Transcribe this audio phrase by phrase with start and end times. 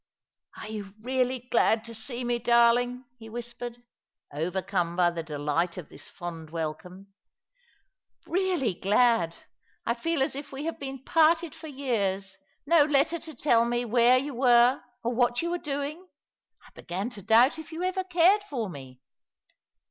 [0.57, 3.83] "Are you really glad to see me, darling?" he whispered,
[4.33, 7.13] overcome by the delight of this fond welcome."
[8.25, 9.35] Really glad.
[9.85, 12.39] I feel as if we had been parted for years.
[12.65, 16.07] No letter to tell me where you were or what you were doing!
[16.65, 19.01] I began to doubt if you ever cared for me."